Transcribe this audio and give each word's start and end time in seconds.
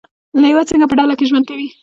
لیوه 0.41 0.63
څنګه 0.69 0.85
په 0.89 0.95
ډله 0.99 1.13
کې 1.17 1.29
ژوند 1.29 1.45
کوي؟ 1.49 1.67